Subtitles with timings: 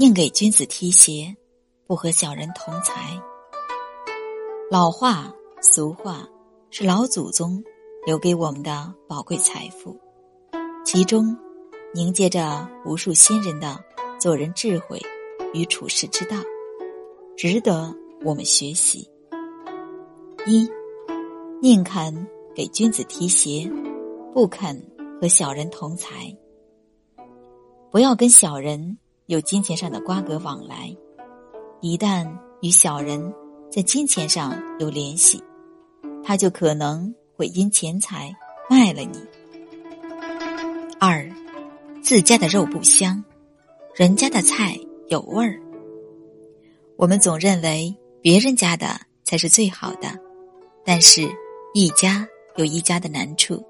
[0.00, 1.36] 宁给君子提鞋，
[1.86, 3.20] 不和小人同财。
[4.70, 5.30] 老话
[5.60, 6.26] 俗话
[6.70, 7.62] 是老祖宗
[8.06, 9.94] 留给我们的宝贵财富，
[10.86, 11.36] 其中
[11.92, 13.78] 凝结着无数先人的
[14.18, 14.98] 做人智慧
[15.52, 16.38] 与处世之道，
[17.36, 17.94] 值得
[18.24, 19.06] 我们学习。
[20.46, 20.66] 一，
[21.60, 23.70] 宁肯给君子提鞋，
[24.32, 24.82] 不肯
[25.20, 26.34] 和小人同财。
[27.90, 28.96] 不要跟小人
[29.30, 30.92] 有金钱上的瓜葛往来，
[31.80, 32.28] 一旦
[32.62, 33.32] 与小人
[33.70, 35.40] 在金钱上有联系，
[36.24, 38.34] 他就可能会因钱财
[38.68, 39.22] 卖了你。
[40.98, 41.30] 二，
[42.02, 43.22] 自家的肉不香，
[43.94, 44.76] 人家的菜
[45.06, 45.62] 有味儿。
[46.96, 50.08] 我们总认为别人家的才是最好的，
[50.84, 51.30] 但是
[51.72, 52.26] 一家
[52.56, 53.64] 有一家的难处，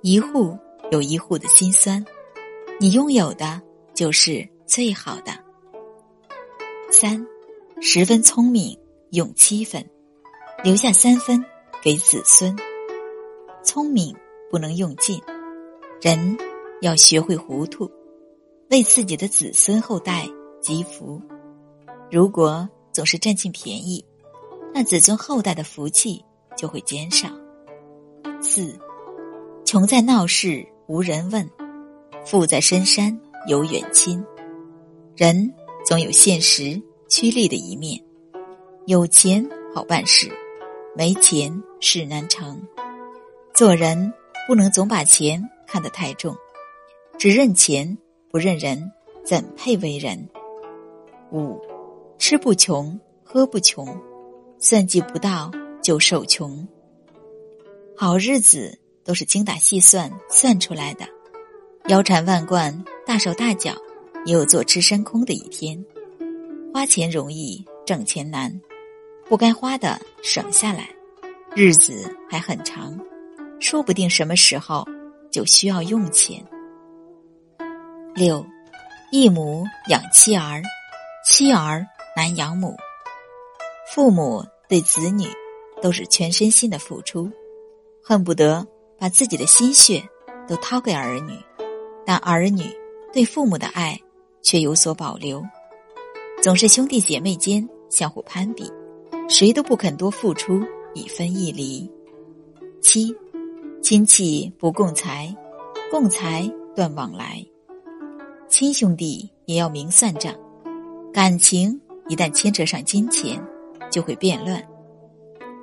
[0.00, 0.56] 一户
[0.90, 2.02] 有一户的辛酸。
[2.80, 3.60] 你拥有的
[3.92, 5.32] 就是最好的。
[6.90, 7.26] 三，
[7.80, 8.78] 十分聪明
[9.10, 9.84] 用七分，
[10.62, 11.44] 留下三分
[11.82, 12.56] 给子孙。
[13.62, 14.14] 聪明
[14.50, 15.20] 不能用尽，
[16.00, 16.36] 人
[16.80, 17.90] 要学会糊涂，
[18.70, 20.28] 为自己的子孙后代
[20.60, 21.20] 积福。
[22.10, 24.04] 如果总是占尽便宜，
[24.72, 26.24] 那子孙后代的福气
[26.56, 27.28] 就会减少。
[28.40, 28.78] 四，
[29.64, 31.48] 穷在闹市无人问。
[32.26, 34.24] 富在深山有远亲，
[35.16, 35.54] 人
[35.86, 38.02] 总有现实趋利的一面。
[38.86, 40.28] 有钱好办事，
[40.96, 42.60] 没钱事难成。
[43.54, 44.12] 做人
[44.48, 46.34] 不能总把钱看得太重，
[47.16, 47.96] 只认钱
[48.28, 48.90] 不认人，
[49.24, 50.28] 怎配为人？
[51.30, 51.60] 五，
[52.18, 53.86] 吃不穷，喝不穷，
[54.58, 55.48] 算计不到
[55.80, 56.66] 就受穷。
[57.96, 61.06] 好日子都是精打细算算出来的。
[61.86, 63.72] 腰缠万贯、大手大脚，
[64.24, 65.82] 也有坐吃山空的一天。
[66.72, 68.60] 花钱容易，挣钱难，
[69.26, 70.88] 不该花的省下来，
[71.54, 72.98] 日子还很长，
[73.60, 74.84] 说不定什么时候
[75.30, 76.44] 就需要用钱。
[78.14, 78.44] 六，
[79.12, 80.62] 一母养妻儿，
[81.24, 81.86] 妻儿
[82.16, 82.76] 难养母。
[83.92, 85.26] 父母对子女
[85.80, 87.30] 都是全身心的付出，
[88.02, 88.66] 恨不得
[88.98, 90.02] 把自己的心血
[90.48, 91.32] 都掏给儿女。
[92.06, 92.64] 但儿女
[93.12, 93.98] 对父母的爱
[94.44, 95.42] 却有所保留，
[96.42, 98.70] 总是兄弟姐妹间相互攀比，
[99.28, 100.62] 谁都不肯多付出
[100.94, 101.90] 一分一厘。
[102.82, 103.12] 七，
[103.82, 105.34] 亲戚不共财，
[105.90, 107.44] 共财断往来。
[108.46, 110.32] 亲兄弟也要明算账，
[111.12, 113.42] 感情一旦牵扯上金钱，
[113.90, 114.62] 就会变乱。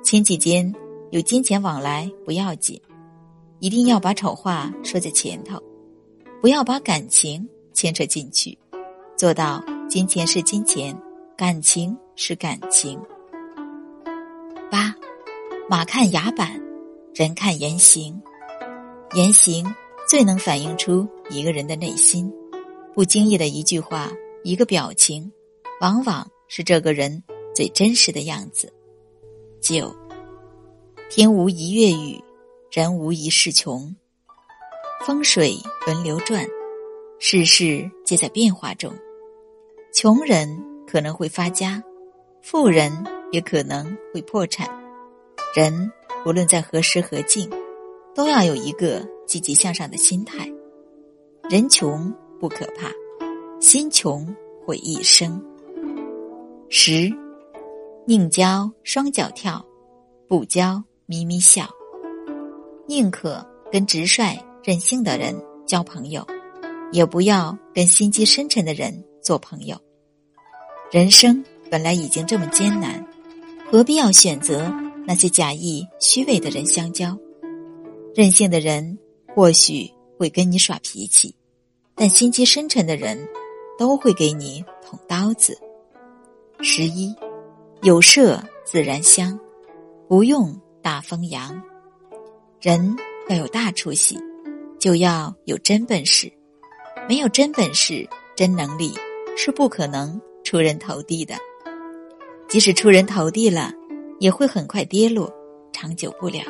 [0.02, 0.74] 亲戚间
[1.12, 2.78] 有金钱往来不要紧，
[3.60, 5.62] 一定要把丑话说在前头。
[6.40, 8.58] 不要把感情牵扯进去，
[9.22, 11.00] 做到金钱是金钱，
[11.36, 13.00] 感情是感情。
[14.68, 14.92] 八，
[15.68, 16.60] 马看牙板，
[17.14, 18.20] 人看言行，
[19.14, 19.72] 言行
[20.08, 22.28] 最能反映出一个人的内心。
[22.94, 24.10] 不经意的一句话，
[24.42, 25.30] 一个表情，
[25.80, 27.22] 往往是这个人
[27.54, 28.72] 最真实的样子。
[29.60, 29.94] 九，
[31.08, 32.20] 天无一月雨，
[32.72, 33.94] 人无一世穷。
[35.06, 35.56] 风水
[35.86, 36.44] 轮流转，
[37.20, 38.92] 世事皆在变化中。
[39.92, 40.48] 穷人
[40.86, 41.82] 可能会发家，
[42.40, 42.90] 富人
[43.30, 44.66] 也可能会破产。
[45.54, 45.92] 人
[46.24, 47.50] 无论在何时何境，
[48.14, 50.50] 都要有一个积极向上的心态。
[51.50, 52.10] 人穷
[52.40, 52.90] 不可怕，
[53.60, 54.26] 心穷
[54.64, 55.38] 毁一生。
[56.70, 57.12] 十，
[58.06, 59.62] 宁教双脚跳，
[60.26, 61.68] 不教咪咪笑。
[62.86, 64.34] 宁可跟直率。
[64.64, 65.34] 任性的人
[65.66, 66.24] 交朋友，
[66.92, 69.80] 也不要跟心机深沉的人做朋友。
[70.90, 73.06] 人生本来已经这么艰难，
[73.70, 74.70] 何必要选择
[75.06, 77.16] 那些假意虚伪的人相交？
[78.14, 78.98] 任性的人
[79.34, 81.34] 或许会跟你耍脾气，
[81.94, 83.26] 但心机深沉的人
[83.78, 85.58] 都会给你捅刀子。
[86.60, 87.14] 十一，
[87.80, 89.38] 有舍自然香，
[90.08, 91.62] 不用大风扬。
[92.60, 92.94] 人
[93.28, 94.18] 要有大出息。
[94.78, 96.28] 就要有真本事，
[97.08, 98.04] 没有真本事、
[98.34, 98.92] 真能力，
[99.36, 101.34] 是不可能出人头地的。
[102.48, 103.72] 即使出人头地了，
[104.18, 105.32] 也会很快跌落，
[105.72, 106.42] 长久不了。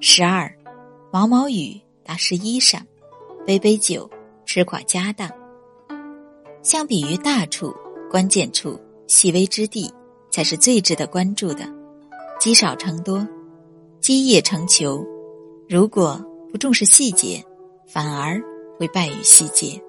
[0.00, 0.52] 十二，
[1.10, 2.80] 毛毛雨打湿衣裳，
[3.46, 4.08] 杯杯酒
[4.44, 5.30] 吃垮家当。
[6.62, 7.74] 相比于大处、
[8.10, 9.92] 关键处、细微之地，
[10.30, 11.64] 才是最值得关注的。
[12.38, 13.26] 积少成多，
[14.00, 15.06] 积业成裘。
[15.68, 16.20] 如果。
[16.52, 17.42] 不重视细节，
[17.88, 18.38] 反而
[18.78, 19.82] 会败于细节。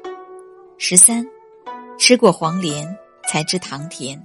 [0.77, 1.27] 十三，
[1.97, 2.85] 吃过黄连
[3.29, 4.21] 才知糖甜。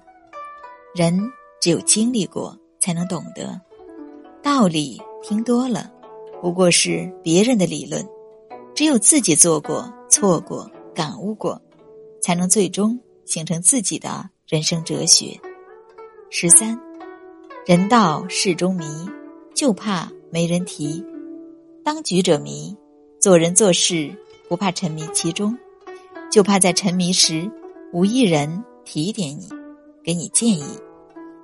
[0.95, 1.17] 人
[1.61, 3.61] 只有经历过，才能懂得。
[4.43, 5.91] 道理听多了，
[6.41, 8.03] 不过是别人的理论；
[8.75, 11.61] 只有自己做过、错过、感悟过，
[12.23, 15.39] 才能最终形成自己的人生哲学。
[16.31, 16.79] 十三，
[17.67, 18.87] 人到事中迷，
[19.55, 21.05] 就怕没人提。
[21.85, 22.77] 当局者迷，
[23.21, 24.15] 做人做事
[24.49, 25.57] 不怕沉迷其中，
[26.31, 27.51] 就怕在沉迷时
[27.91, 29.49] 无一人提点你，
[30.05, 30.63] 给你建议。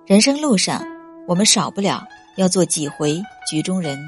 [0.05, 0.85] 人生路上，
[1.27, 2.05] 我们少不了
[2.37, 3.19] 要做几回
[3.51, 3.99] 局中人，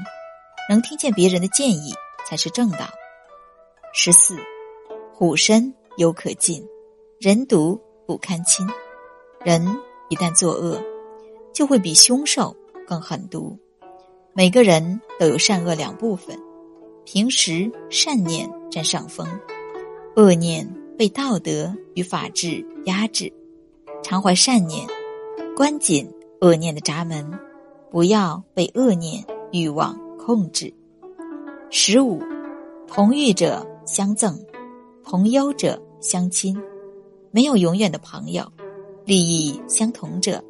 [0.69, 1.91] 能听见别人的建议
[2.27, 2.87] 才是正道。
[3.91, 4.37] 十四，
[5.11, 6.63] 虎身犹可近，
[7.19, 8.67] 人毒不堪亲。
[9.43, 9.65] 人
[10.09, 10.79] 一旦作恶，
[11.51, 12.55] 就会比凶兽
[12.85, 13.57] 更狠毒。
[14.33, 16.39] 每个人都有善恶两部分，
[17.03, 19.27] 平时善念占上风，
[20.15, 23.31] 恶念被道德与法治压制。
[24.03, 24.85] 常怀善念。
[25.55, 26.07] 关紧
[26.39, 27.31] 恶念的闸门，
[27.89, 30.71] 不要被恶念欲望控制。
[31.71, 32.21] 十五，
[32.87, 34.39] 同欲者相赠，
[35.03, 36.55] 同忧者相亲。
[37.31, 38.45] 没有永远的朋友，
[39.03, 40.43] 利益相同者，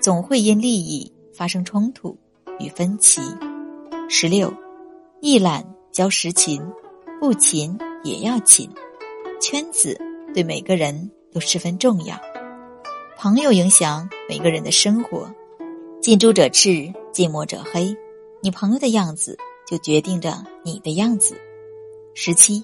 [0.00, 2.16] 总会因利益发生冲突
[2.58, 3.20] 与分歧。
[4.08, 4.50] 十六，
[5.20, 6.62] 一懒教十勤，
[7.20, 8.70] 不勤也要勤。
[9.40, 9.98] 圈子
[10.34, 12.18] 对每个人都十分重要。
[13.18, 15.30] 朋友影响每个人的生活，
[16.00, 17.96] 近朱者赤，近墨者黑。
[18.42, 21.36] 你朋友的样子，就决定着你的样子。
[22.14, 22.62] 十七，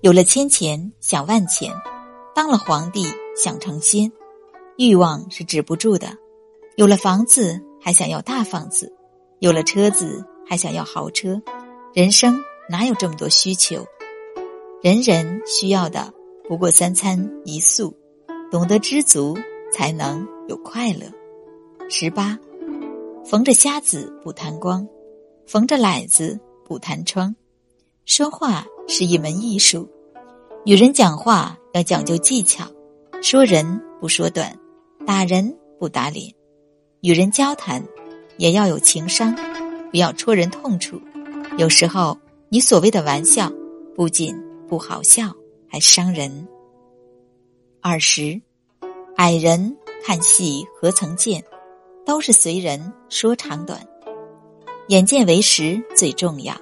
[0.00, 1.72] 有了千钱想万钱，
[2.34, 3.04] 当了皇帝
[3.36, 4.10] 想成仙，
[4.76, 6.16] 欲望是止不住的。
[6.76, 8.92] 有了房子还想要大房子，
[9.40, 11.40] 有了车子还想要豪车。
[11.92, 12.38] 人生
[12.68, 13.84] 哪有这么多需求？
[14.82, 16.12] 人人需要的
[16.48, 17.94] 不过三餐一宿，
[18.50, 19.36] 懂得知足。
[19.72, 21.00] 才能有快乐。
[21.90, 22.38] 十八，
[23.26, 24.88] 逢着瞎子不贪光，
[25.46, 27.34] 逢着懒子不贪窗。
[28.06, 29.86] 说话是一门艺术，
[30.64, 32.64] 与人讲话要讲究技巧，
[33.20, 34.56] 说人不说短，
[35.04, 36.32] 打人不打脸。
[37.02, 37.84] 与人交谈
[38.38, 39.34] 也要有情商，
[39.90, 40.98] 不要戳人痛处。
[41.58, 42.16] 有时候
[42.48, 43.52] 你所谓的玩笑，
[43.94, 44.34] 不仅
[44.68, 45.32] 不好笑，
[45.68, 46.46] 还伤人。
[47.80, 48.40] 二十。
[49.16, 49.74] 矮人
[50.04, 51.42] 看戏何曾见，
[52.04, 53.80] 都是随人说长短。
[54.88, 56.54] 眼见为实最重要，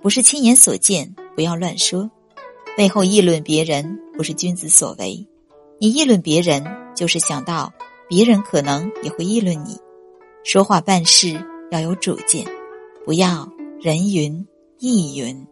[0.00, 2.10] 不是亲眼所见不要乱说。
[2.74, 5.28] 背后议论别人不是君子所为，
[5.78, 6.64] 你议论别人
[6.96, 7.70] 就是想到
[8.08, 9.76] 别人可能也会议论你。
[10.42, 11.38] 说话办事
[11.70, 12.46] 要有主见，
[13.04, 13.46] 不要
[13.78, 14.46] 人云
[14.78, 15.46] 亦云。